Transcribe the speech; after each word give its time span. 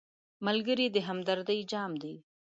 ملګری 0.45 0.87
د 0.91 0.97
همدردۍ 1.07 1.59
جام 1.71 1.91
دی 2.01 2.15